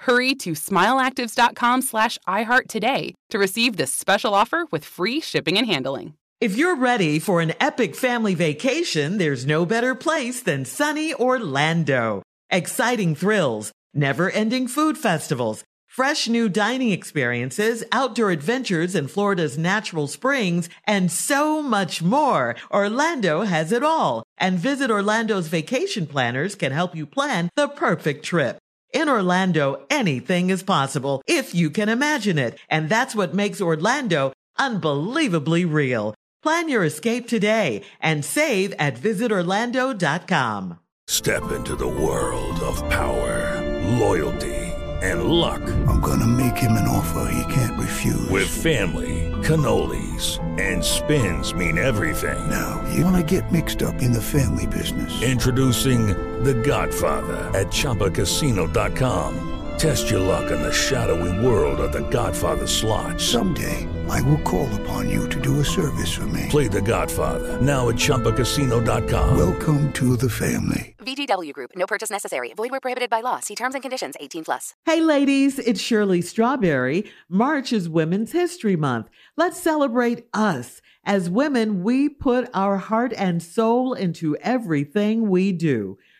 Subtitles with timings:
[0.00, 5.66] Hurry to smileactives.com slash iHeart today to receive this special offer with free shipping and
[5.66, 6.14] handling.
[6.40, 12.22] If you're ready for an epic family vacation, there's no better place than sunny Orlando.
[12.48, 20.06] Exciting thrills, never ending food festivals, fresh new dining experiences, outdoor adventures in Florida's natural
[20.06, 22.56] springs, and so much more.
[22.70, 24.22] Orlando has it all.
[24.38, 28.56] And Visit Orlando's vacation planners can help you plan the perfect trip.
[28.92, 32.58] In Orlando, anything is possible if you can imagine it.
[32.68, 36.14] And that's what makes Orlando unbelievably real.
[36.42, 40.78] Plan your escape today and save at visitorlando.com.
[41.06, 43.60] Step into the world of power,
[43.98, 44.56] loyalty,
[45.02, 45.62] and luck.
[45.88, 48.28] I'm going to make him an offer he can't refuse.
[48.28, 52.48] With family, cannolis, and spins mean everything.
[52.48, 55.22] Now, you want to get mixed up in the family business.
[55.22, 56.08] Introducing
[56.44, 59.59] The Godfather at ChumbaCasino.com.
[59.80, 63.18] Test your luck in the shadowy world of The Godfather slot.
[63.18, 66.48] Someday, I will call upon you to do a service for me.
[66.50, 69.38] Play The Godfather now at ChumbaCasino.com.
[69.38, 70.94] Welcome to the family.
[70.98, 71.70] VGW Group.
[71.76, 72.52] No purchase necessary.
[72.52, 73.40] Void where prohibited by law.
[73.40, 74.16] See terms and conditions.
[74.20, 74.74] 18 plus.
[74.84, 77.10] Hey ladies, it's Shirley Strawberry.
[77.30, 79.08] March is Women's History Month.
[79.38, 80.82] Let's celebrate us.
[81.04, 85.96] As women, we put our heart and soul into everything we do.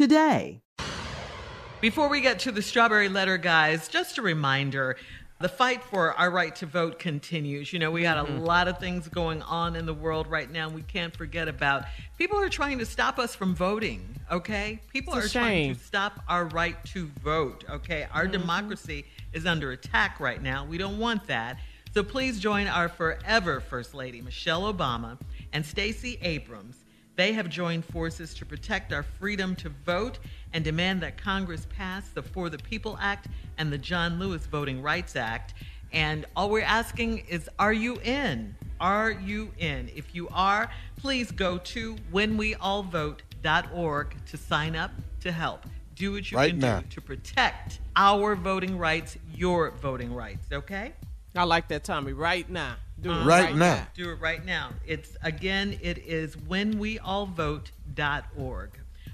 [0.00, 0.62] today.
[1.82, 4.96] Before we get to the strawberry letter, guys, just a reminder
[5.40, 7.70] the fight for our right to vote continues.
[7.70, 8.40] You know, we got a Mhm.
[8.40, 11.84] lot of things going on in the world right now we can't forget about.
[12.16, 14.80] People are trying to stop us from voting, okay?
[14.90, 18.06] People It's are a trying to stop our right to vote, okay?
[18.14, 18.32] Our Mhm.
[18.32, 20.64] democracy is under attack right now.
[20.64, 21.58] We don't want that.
[21.92, 25.18] So please join our forever First Lady, Michelle Obama,
[25.52, 26.79] and Stacey Abrams.
[27.20, 30.20] They have joined forces to protect our freedom to vote
[30.54, 34.80] and demand that Congress pass the For the People Act and the John Lewis Voting
[34.80, 35.52] Rights Act.
[35.92, 38.54] And all we're asking is, are you in?
[38.80, 39.90] Are you in?
[39.94, 45.66] If you are, please go to whenweallvote.org to sign up to help.
[45.96, 46.80] Do what you Right can now.
[46.80, 50.94] do to protect our voting rights, your voting rights, okay?
[51.36, 52.14] I like that, Tommy.
[52.14, 52.76] Right now.
[53.02, 53.86] Do it Uh, Right now.
[53.94, 54.70] Do it right now.
[54.86, 58.70] It's again, it is whenweallvote.org.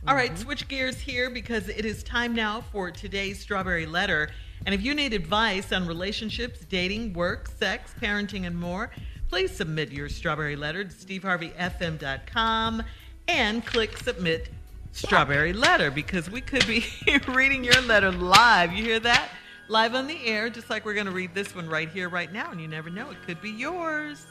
[0.09, 4.31] All right, switch gears here because it is time now for today's strawberry letter.
[4.65, 8.91] And if you need advice on relationships, dating, work, sex, parenting, and more,
[9.29, 12.83] please submit your strawberry letter to steveharveyfm.com
[13.29, 14.49] and click submit
[14.93, 16.85] strawberry letter because we could be
[17.29, 18.73] reading your letter live.
[18.73, 19.29] You hear that?
[19.69, 22.33] Live on the air, just like we're going to read this one right here, right
[22.33, 22.53] now.
[22.53, 24.25] And you never know, it could be yours.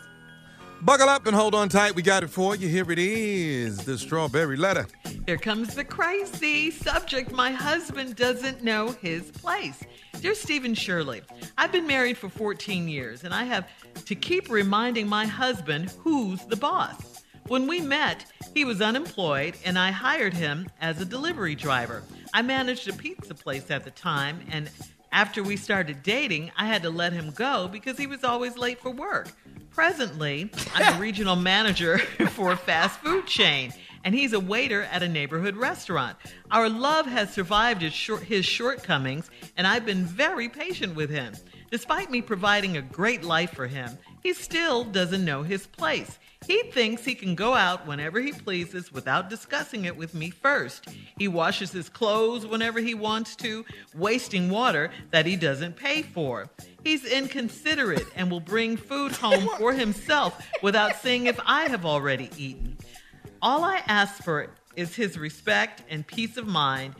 [0.81, 1.93] Buckle up and hold on tight.
[1.93, 2.69] We got it for you.
[2.69, 4.87] Here it is the strawberry letter.
[5.25, 7.31] Here comes the crazy subject.
[7.31, 9.83] My husband doesn't know his place.
[10.21, 11.21] Dear Stephen Shirley,
[11.57, 13.67] I've been married for 14 years and I have
[14.05, 17.23] to keep reminding my husband who's the boss.
[17.47, 22.03] When we met, he was unemployed and I hired him as a delivery driver.
[22.33, 24.69] I managed a pizza place at the time and
[25.11, 28.79] after we started dating, I had to let him go because he was always late
[28.79, 29.29] for work.
[29.71, 31.97] Presently, I'm a regional manager
[32.29, 33.73] for a fast food chain,
[34.03, 36.17] and he's a waiter at a neighborhood restaurant.
[36.51, 41.33] Our love has survived his, short, his shortcomings, and I've been very patient with him.
[41.71, 46.19] Despite me providing a great life for him, he still doesn't know his place.
[46.47, 50.87] He thinks he can go out whenever he pleases without discussing it with me first.
[51.17, 53.65] He washes his clothes whenever he wants to,
[53.95, 56.49] wasting water that he doesn't pay for.
[56.83, 62.29] He's inconsiderate and will bring food home for himself without seeing if I have already
[62.37, 62.77] eaten.
[63.41, 66.95] All I ask for is his respect and peace of mind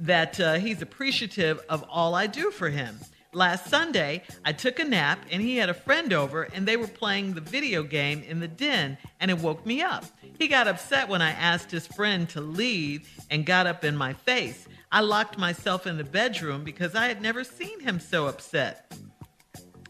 [0.00, 2.98] that uh, he's appreciative of all I do for him.
[3.32, 6.88] Last Sunday, I took a nap and he had a friend over and they were
[6.88, 10.04] playing the video game in the den and it woke me up.
[10.36, 14.14] He got upset when I asked his friend to leave and got up in my
[14.14, 14.66] face.
[14.90, 18.92] I locked myself in the bedroom because I had never seen him so upset.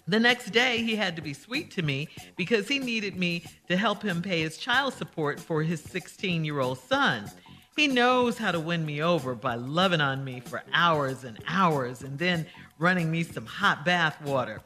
[0.07, 3.77] The next day, he had to be sweet to me because he needed me to
[3.77, 7.31] help him pay his child support for his 16 year old son.
[7.77, 12.03] He knows how to win me over by loving on me for hours and hours
[12.03, 12.45] and then
[12.81, 14.61] running me some hot bath water.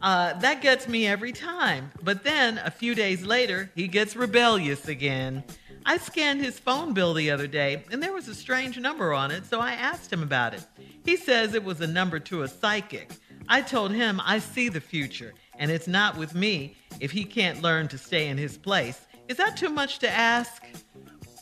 [0.00, 1.90] Uh, that gets me every time.
[2.02, 5.44] But then a few days later, he gets rebellious again.
[5.84, 9.30] I scanned his phone bill the other day and there was a strange number on
[9.30, 10.64] it, so I asked him about it.
[11.04, 13.12] He says it was a number to a psychic.
[13.48, 17.62] I told him I see the future and it's not with me if he can't
[17.62, 19.00] learn to stay in his place.
[19.28, 20.64] Is that too much to ask?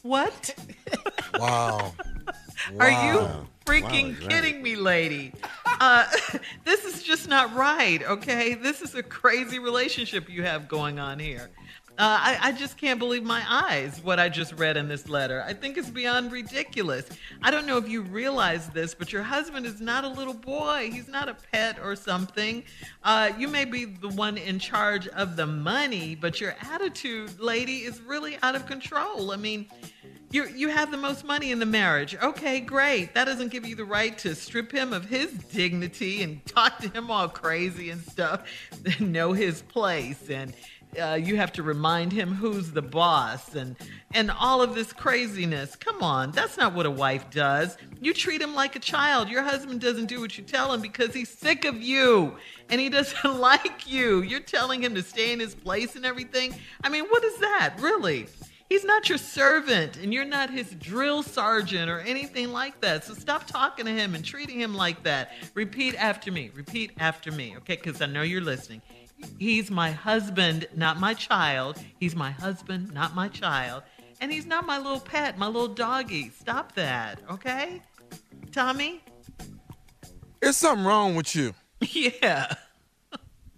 [0.03, 0.55] What?
[1.39, 1.95] Wow.
[2.81, 3.47] Are you Wow.
[3.65, 5.33] Freaking Wow, kidding me, lady?
[5.81, 6.07] Uh,
[6.65, 8.55] this is just not right, okay?
[8.55, 11.51] This is a crazy relationship you have going on here.
[11.97, 15.45] Uh, I, I just can't believe my eyes what I just read in this letter.
[15.47, 17.09] I think it's beyond ridiculous.
[17.41, 20.91] I don't know if you realize this, but your husband is not a little boy.
[20.93, 22.65] He's not a pet or something.
[23.05, 27.85] Uh, you may be the one in charge of the money, but your attitude, lady,
[27.85, 29.31] is really out of control.
[29.31, 29.67] I mean,
[30.35, 32.17] you you have the most money in the marriage.
[32.21, 33.15] Okay, great.
[33.15, 36.89] That doesn't give you the right to strip him of his dignity and talk to
[36.89, 38.43] him all crazy and stuff.
[39.01, 40.53] know his place and
[40.99, 43.77] uh, you have to remind him who's the boss and
[44.13, 45.77] and all of this craziness.
[45.77, 47.77] Come on, that's not what a wife does.
[48.01, 49.29] You treat him like a child.
[49.29, 52.37] Your husband doesn't do what you tell him because he's sick of you
[52.69, 54.23] and he doesn't like you.
[54.23, 56.55] You're telling him to stay in his place and everything.
[56.83, 58.27] I mean, what is that, really?
[58.69, 63.05] He's not your servant and you're not his drill sergeant or anything like that.
[63.05, 65.33] So stop talking to him and treating him like that.
[65.55, 66.51] Repeat after me.
[66.55, 67.77] Repeat after me, okay?
[67.77, 68.81] Because I know you're listening.
[69.39, 71.79] He's my husband, not my child.
[71.99, 73.83] He's my husband, not my child.
[74.21, 76.31] And he's not my little pet, my little doggy.
[76.31, 77.83] Stop that, okay?
[78.53, 79.03] Tommy?
[80.41, 81.55] There's something wrong with you.
[81.93, 82.55] Yeah.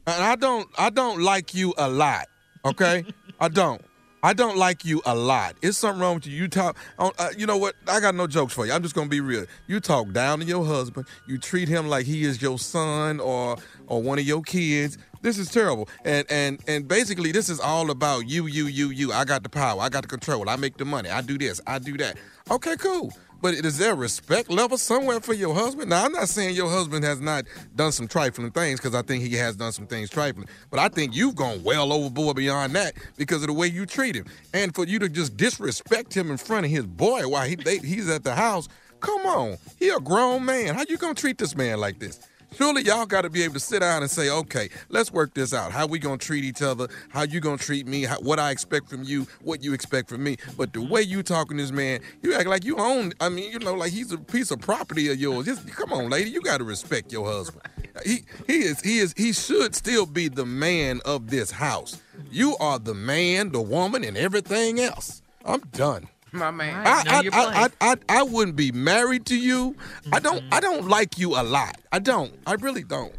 [0.08, 2.26] And I don't I don't like you a lot.
[2.64, 3.05] Okay?
[3.41, 3.82] I don't.
[4.26, 5.55] I don't like you a lot.
[5.62, 6.37] It's something wrong with you.
[6.37, 6.76] You talk.
[6.99, 7.76] Uh, you know what?
[7.87, 8.73] I got no jokes for you.
[8.73, 9.46] I'm just gonna be real.
[9.69, 11.06] You talk down to your husband.
[11.28, 13.56] You treat him like he is your son or
[13.87, 14.99] or one of your kids.
[15.23, 15.88] This is terrible.
[16.05, 19.12] And and and basically, this is all about you, you, you, you.
[19.12, 19.81] I got the power.
[19.81, 20.49] I got the control.
[20.49, 21.08] I make the money.
[21.08, 21.61] I do this.
[21.64, 22.17] I do that.
[22.50, 23.12] Okay, cool.
[23.41, 25.91] But is there a respect level somewhere for your husband?
[25.91, 27.44] Now, I'm not saying your husband has not
[27.75, 30.49] done some trifling things because I think he has done some things trifling.
[30.71, 34.17] But I think you've gone well overboard beyond that because of the way you treat
[34.17, 34.27] him.
[34.55, 37.79] And for you to just disrespect him in front of his boy while he they,
[37.79, 38.69] he's at the house,
[39.00, 39.56] come on.
[39.79, 40.75] He a grown man.
[40.75, 42.21] How you gonna treat this man like this?
[42.53, 45.53] Surely y'all got to be able to sit down and say, okay, let's work this
[45.53, 45.73] out.
[45.73, 46.88] How we gonna treat each other?
[47.09, 48.05] How you gonna treat me?
[48.05, 49.26] How, what I expect from you?
[49.43, 50.37] What you expect from me?
[50.57, 53.12] But the way you talking to this man, you act like you own.
[53.21, 55.47] I mean, you know, like he's a piece of property of yours.
[55.47, 57.62] Just come on, lady, you got to respect your husband.
[58.05, 62.00] He he is he is he should still be the man of this house.
[62.31, 65.23] You are the man, the woman, and everything else.
[65.45, 66.09] I'm done.
[66.40, 66.87] My man.
[66.87, 69.76] I, I, I, I, I, I wouldn't be married to you.
[70.12, 71.76] I don't I don't like you a lot.
[71.93, 72.33] I don't.
[72.47, 73.14] I really don't.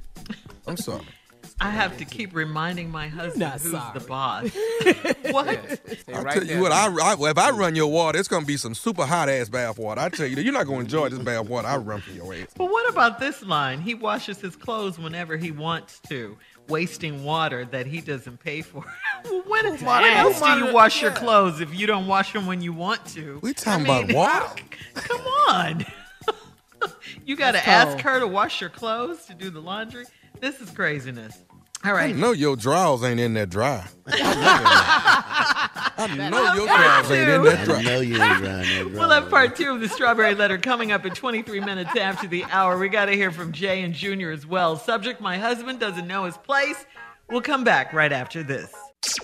[0.68, 1.04] I'm sorry.
[1.60, 4.00] I have to keep reminding my husband who's sorry.
[4.00, 4.44] the boss.
[5.32, 5.82] what?
[6.14, 6.62] I'll right tell you there.
[6.62, 9.50] what, I, I if I run your water, it's gonna be some super hot ass
[9.50, 10.00] bath water.
[10.00, 12.32] I tell you that you're not gonna enjoy this bath water I run for your
[12.36, 12.48] ass.
[12.56, 13.82] But what about this line?
[13.82, 18.84] He washes his clothes whenever he wants to, wasting water that he doesn't pay for.
[19.26, 22.62] well, when, when else do you wash your clothes if you don't wash them when
[22.62, 23.40] you want to?
[23.42, 24.64] We talking I mean, about water?
[24.96, 25.86] Come on.
[27.26, 30.06] you got to ask her to wash your clothes to do the laundry.
[30.40, 31.44] This is craziness.
[31.84, 32.00] All right.
[32.00, 32.16] I right.
[32.16, 33.86] know your drawers ain't in that dry.
[35.98, 37.82] I know your drawers ain't in that I dry.
[37.82, 41.06] know you ain't riding that We'll have part two of the Strawberry Letter coming up
[41.06, 42.78] in 23 minutes after the hour.
[42.78, 44.76] We got to hear from Jay and Junior as well.
[44.76, 46.86] Subject My husband doesn't know his place.
[47.30, 48.74] We'll come back right after this.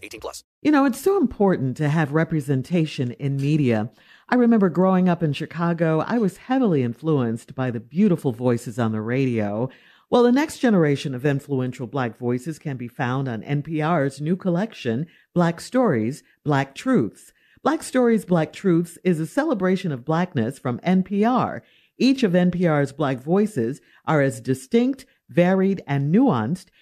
[0.03, 0.43] 18 plus.
[0.61, 3.89] You know, it's so important to have representation in media.
[4.29, 8.91] I remember growing up in Chicago, I was heavily influenced by the beautiful voices on
[8.91, 9.69] the radio.
[10.09, 15.07] Well, the next generation of influential Black voices can be found on NPR's new collection,
[15.33, 17.31] Black Stories, Black Truths.
[17.63, 21.61] Black Stories, Black Truths is a celebration of Blackness from NPR.
[21.97, 26.65] Each of NPR's Black voices are as distinct, varied, and nuanced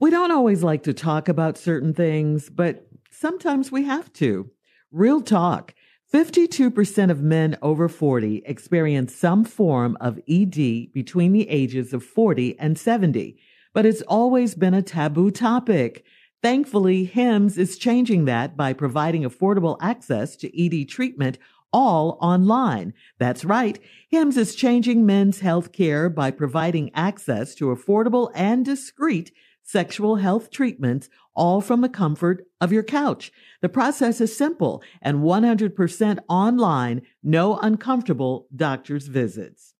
[0.00, 4.50] We don't always like to talk about certain things, but sometimes we have to.
[4.90, 5.74] Real talk.
[6.10, 12.58] 52% of men over 40 experience some form of ED between the ages of 40
[12.58, 13.36] and 70,
[13.74, 16.02] but it's always been a taboo topic.
[16.42, 21.36] Thankfully, HIMS is changing that by providing affordable access to ED treatment
[21.74, 22.94] all online.
[23.18, 23.78] That's right.
[24.08, 29.30] HIMS is changing men's health care by providing access to affordable and discreet
[29.70, 33.32] sexual health treatments, all from the comfort of your couch.
[33.60, 39.74] The process is simple and 100% online, no uncomfortable doctor's visits.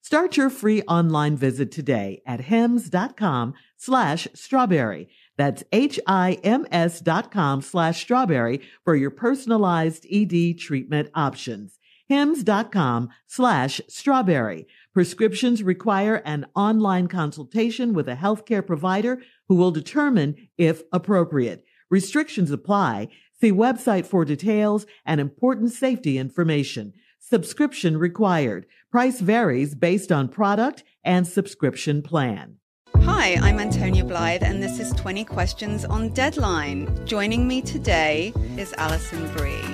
[0.00, 5.08] Start your free online visit today at hims.com slash strawberry.
[5.38, 11.78] That's H-I-M-S dot com slash strawberry for your personalized ED treatment options.
[12.06, 14.66] Hims.com slash strawberry.
[14.92, 21.64] Prescriptions require an online consultation with a healthcare provider who will determine if appropriate.
[21.90, 23.08] Restrictions apply.
[23.40, 26.92] See website for details and important safety information.
[27.18, 28.66] Subscription required.
[28.90, 32.56] Price varies based on product and subscription plan.
[32.98, 37.06] Hi, I'm Antonia Blythe, and this is 20 Questions on Deadline.
[37.06, 39.73] Joining me today is Alison Brie.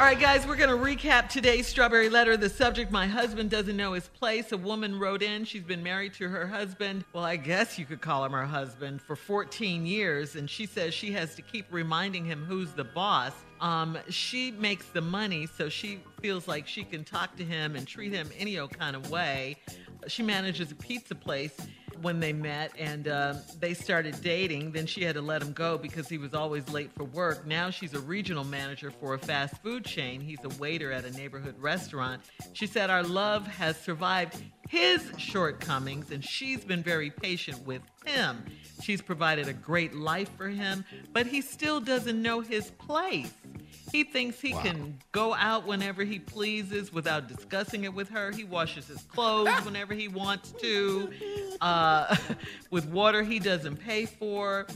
[0.00, 2.34] All right, guys, we're going to recap today's Strawberry Letter.
[2.34, 4.50] The subject My husband doesn't know his place.
[4.50, 5.44] A woman wrote in.
[5.44, 7.04] She's been married to her husband.
[7.12, 10.36] Well, I guess you could call him her husband for 14 years.
[10.36, 13.32] And she says she has to keep reminding him who's the boss.
[13.60, 17.86] Um, she makes the money, so she feels like she can talk to him and
[17.86, 19.58] treat him any old kind of way.
[20.06, 21.54] She manages a pizza place.
[22.02, 24.72] When they met and uh, they started dating.
[24.72, 27.46] Then she had to let him go because he was always late for work.
[27.46, 30.20] Now she's a regional manager for a fast food chain.
[30.20, 32.22] He's a waiter at a neighborhood restaurant.
[32.52, 38.44] She said, Our love has survived his shortcomings, and she's been very patient with him.
[38.82, 43.32] She's provided a great life for him, but he still doesn't know his place.
[43.92, 44.62] He thinks he Wow.
[44.62, 48.30] can go out whenever he pleases without discussing it with her.
[48.30, 51.10] He washes his clothes whenever he wants to,
[51.60, 52.16] uh,
[52.70, 54.66] with water he doesn't pay for.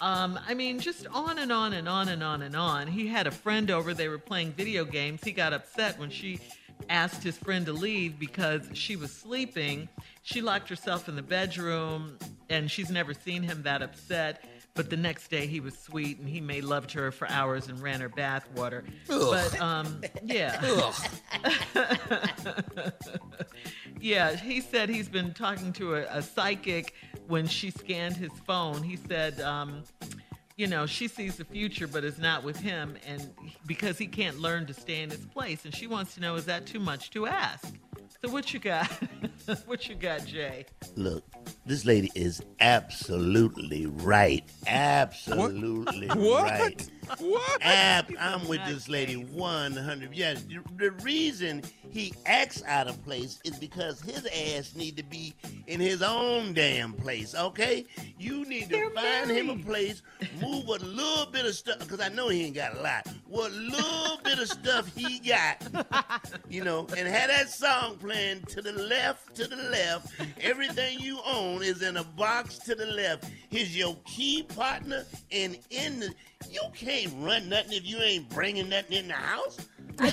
[0.00, 2.86] Um, I mean, just on and on and on and on and on.
[2.88, 5.22] He had a friend over, they were playing video games.
[5.22, 6.40] He got upset when she
[6.88, 9.88] asked his friend to leave because she was sleeping.
[10.22, 12.18] She locked herself in the bedroom
[12.50, 14.44] and she's never seen him that upset.
[14.74, 17.68] But the next day he was sweet and he made love to her for hours
[17.68, 18.84] and ran her bath water.
[19.06, 20.92] But um, yeah.
[24.00, 26.94] yeah, he said he's been talking to a, a psychic
[27.28, 28.82] when she scanned his phone.
[28.82, 29.82] He said, um,
[30.56, 33.30] you know, she sees the future but is not with him, and
[33.66, 35.64] because he can't learn to stay in his place.
[35.64, 37.74] And she wants to know, is that too much to ask?
[38.24, 38.90] So what you got?
[39.66, 40.66] what you got, Jay?
[40.96, 41.24] Look,
[41.66, 44.44] this lady is absolutely right.
[44.66, 46.42] Absolutely What?
[46.44, 46.90] right.
[47.18, 47.62] What?
[47.62, 50.14] Ab- I'm with this lady 100.
[50.14, 55.02] Yes, the, the reason he acts out of place is because his ass need to
[55.02, 55.34] be
[55.66, 57.34] in his own damn place.
[57.34, 57.84] Okay,
[58.18, 60.02] you need to find him a place,
[60.40, 63.06] move a little bit of stuff because I know he ain't got a lot.
[63.26, 68.62] What little bit of stuff he got, you know, and have that song playing to
[68.62, 70.12] the left, to the left.
[70.40, 73.24] Everything you own is in a box to the left.
[73.50, 76.14] He's your key partner, and in the
[76.50, 79.58] you can't run nothing if you ain't bringing nothing in the house.
[80.00, 80.10] You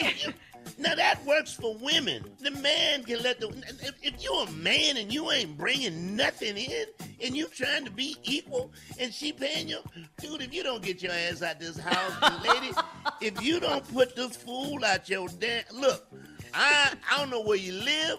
[0.00, 0.34] Yeah, you-
[0.78, 2.24] now that works for women.
[2.40, 3.48] The man can let the.
[3.82, 6.86] If, if you're a man and you ain't bringing nothing in,
[7.22, 9.78] and you trying to be equal, and she paying you,
[10.18, 10.40] dude.
[10.42, 12.12] If you don't get your ass out this house,
[12.48, 12.72] lady,
[13.20, 16.06] if you don't put this fool out your damn look,
[16.54, 18.18] I I don't know where you live,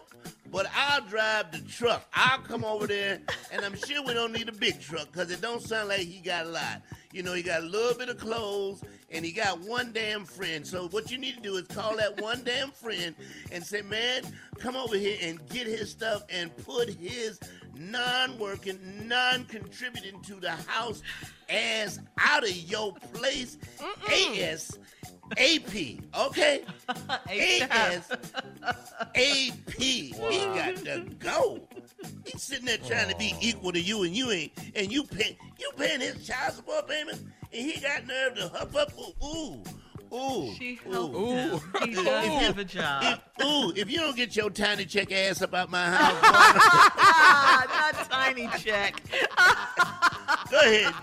[0.52, 2.06] but I'll drive the truck.
[2.14, 3.20] I'll come over there,
[3.52, 6.20] and I'm sure we don't need a big truck because it don't sound like he
[6.20, 6.82] got a lot.
[7.12, 10.68] You know, he got a little bit of clothes, and he got one damn friend.
[10.68, 13.16] So what you need to do is call that one damn friend
[13.52, 14.24] and say, man,
[14.60, 17.40] come over here and get his stuff and put his
[17.74, 21.02] non-working, non-contributing to the house
[21.50, 23.58] ass out of your place.
[24.12, 24.78] AS.
[25.32, 26.64] AP, okay?
[27.30, 28.12] AS.
[29.16, 29.74] AP.
[29.78, 31.60] He got to go.
[32.26, 35.38] He's sitting there trying to be equal to you, and you ain't, and you pay,
[35.58, 38.92] you paying his child support payments, and he got nerve to huff up.
[38.98, 39.64] Ooh, ooh,
[40.16, 40.54] ooh.
[40.54, 40.92] She ooh.
[40.92, 41.90] helped him.
[41.90, 43.20] He does have a job.
[43.40, 47.92] If, ooh, if you don't get your tiny check ass up out my house, Ah,
[47.96, 49.02] not tiny check.
[50.52, 50.94] go ahead.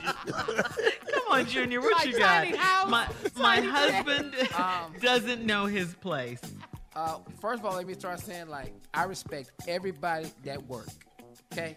[1.33, 2.47] Come on, Junior, what Like you got?
[2.57, 6.41] house, my my husband Um, doesn't know his place.
[6.95, 10.89] Uh, first of all, let me start saying like I respect everybody that work.
[11.53, 11.77] Okay.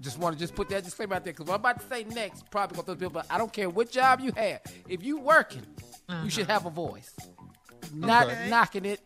[0.00, 2.04] Just want to just put that disclaimer out there because what I'm about to say
[2.04, 3.10] next probably gonna throw people.
[3.10, 4.60] But I don't care what job you have.
[4.88, 5.64] If you working,
[6.24, 7.14] you should have a voice.
[7.94, 8.50] Not Okay.
[8.50, 9.00] knocking it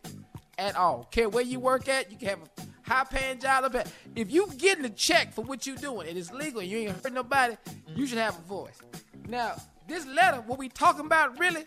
[0.57, 1.05] at all.
[1.11, 3.73] Care where you work at, you can have a high paying job.
[3.73, 3.83] low
[4.17, 6.93] If you getting a check for what you doing and it's legal and you ain't
[6.93, 7.57] hurting nobody,
[7.95, 8.79] you should have a voice.
[9.29, 11.65] Now, this letter, what we talking about really,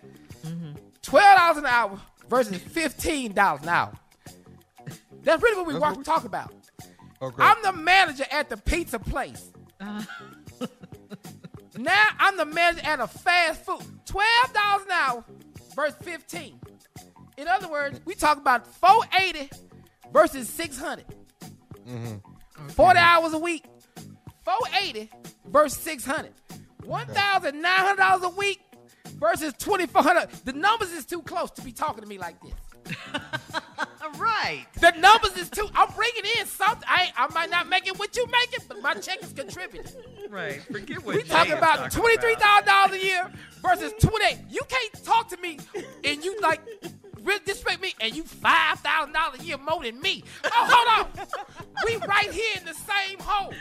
[1.01, 3.93] twelve dollars an hour versus fifteen dollars an hour.
[5.23, 6.53] That's really what we want to talk about.
[7.21, 7.43] Okay.
[7.43, 9.51] I'm the manager at the pizza place.
[11.77, 13.83] now I'm the manager at a fast food.
[14.05, 15.23] Twelve dollars an hour
[15.75, 16.59] versus fifteen.
[17.37, 19.49] In other words, we talk about four eighty
[20.11, 21.05] versus six hundred.
[21.87, 22.67] Mm-hmm.
[22.69, 23.65] Forty hours a week.
[24.43, 25.09] Four eighty
[25.45, 26.33] versus six hundred.
[26.83, 28.61] One thousand nine hundred dollars a week
[29.19, 30.29] versus twenty four hundred.
[30.45, 32.53] The numbers is too close to be talking to me like this.
[34.17, 34.65] right.
[34.79, 35.67] The numbers is too.
[35.75, 36.83] I'm bringing in something.
[36.87, 39.91] I I might not make it what you make it, but my check is contributing.
[40.29, 40.61] Right.
[40.63, 44.39] Forget what We talking about twenty three thousand dollars a year versus twenty.
[44.49, 45.59] You can't talk to me
[46.03, 46.61] and you like
[47.23, 50.23] really disrespect me and you five thousand dollars a year more than me.
[50.43, 51.27] Oh, hold on.
[51.85, 53.53] We right here in the same hole.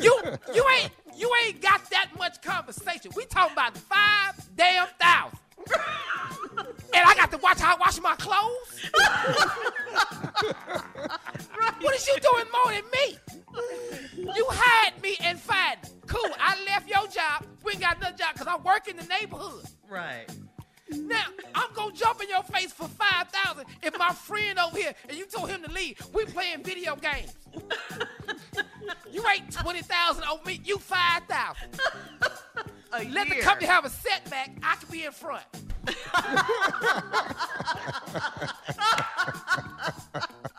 [0.00, 0.20] You
[0.54, 3.10] you ain't you ain't got that much conversation.
[3.16, 5.38] We talking about five damn thousand.
[6.94, 8.90] And I got to watch how I wash my clothes.
[11.80, 13.18] What is you doing more than me?
[14.34, 15.90] You hired me and fired me.
[16.06, 17.44] Cool, I left your job.
[17.62, 19.66] We ain't got another job because I work in the neighborhood.
[19.88, 20.26] Right.
[20.90, 21.24] Now,
[21.54, 25.26] I'm gonna jump in your face for 5000 if my friend over here and you
[25.26, 26.00] told him to leave.
[26.12, 27.34] We playing video games.
[29.10, 30.60] You ain't twenty thousand over me.
[30.64, 31.78] You five thousand.
[33.12, 34.50] Let the company have a setback.
[34.62, 35.44] I can be in front.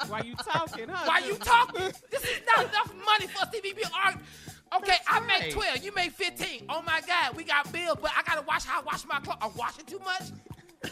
[0.08, 1.06] Why you talking, huh?
[1.06, 1.92] Why you talking?
[2.12, 4.26] This is not enough money for us to be arguing.
[4.89, 5.84] Okay, I make 12.
[5.84, 6.65] You make 15.
[6.69, 9.38] Oh my God, we got bills, but I gotta watch how I wash my clothes.
[9.41, 10.30] I'm washing too much.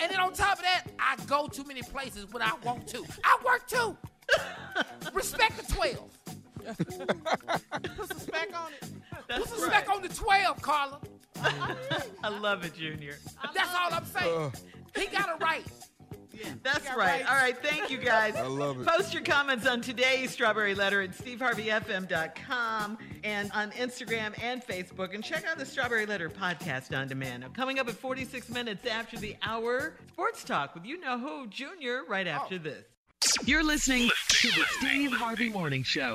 [0.00, 3.04] and then on top of that, I go too many places when I want to.
[3.24, 3.96] I work too.
[5.12, 6.18] Respect the 12.
[7.96, 8.90] Put some spec on it.
[9.28, 11.00] Put some spec on the 12, Carla.
[12.22, 13.18] I love it, Junior.
[13.52, 14.52] That's all I'm saying.
[14.96, 15.66] he got it right.
[16.62, 17.24] That's right.
[17.28, 17.56] All right.
[17.62, 18.36] Thank you, guys.
[18.36, 18.86] I love it.
[18.86, 25.14] Post your comments on today's Strawberry Letter at steveharveyfm.com and on Instagram and Facebook.
[25.14, 27.44] And check out the Strawberry Letter podcast on demand.
[27.54, 32.02] Coming up at 46 minutes after the hour, Sports Talk with You Know Who Junior
[32.08, 32.84] right after this.
[33.44, 36.14] You're listening to the Steve Harvey Morning Show.